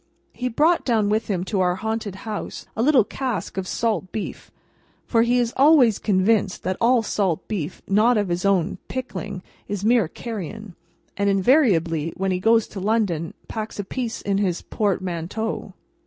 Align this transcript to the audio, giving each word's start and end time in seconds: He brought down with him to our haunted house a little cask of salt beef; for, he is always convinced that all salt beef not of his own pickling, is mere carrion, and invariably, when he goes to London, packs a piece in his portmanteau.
He 0.33 0.49
brought 0.49 0.83
down 0.83 1.09
with 1.09 1.27
him 1.27 1.43
to 1.43 1.59
our 1.59 1.75
haunted 1.75 2.15
house 2.25 2.65
a 2.75 2.81
little 2.81 3.03
cask 3.03 3.55
of 3.55 3.67
salt 3.67 4.11
beef; 4.11 4.49
for, 5.05 5.21
he 5.21 5.37
is 5.37 5.53
always 5.55 5.99
convinced 5.99 6.63
that 6.63 6.75
all 6.81 7.03
salt 7.03 7.47
beef 7.47 7.83
not 7.87 8.17
of 8.17 8.29
his 8.29 8.43
own 8.43 8.79
pickling, 8.87 9.43
is 9.67 9.85
mere 9.85 10.07
carrion, 10.07 10.73
and 11.17 11.29
invariably, 11.29 12.13
when 12.17 12.31
he 12.31 12.39
goes 12.39 12.65
to 12.69 12.79
London, 12.79 13.35
packs 13.47 13.77
a 13.77 13.83
piece 13.83 14.23
in 14.23 14.39
his 14.39 14.63
portmanteau. 14.63 15.73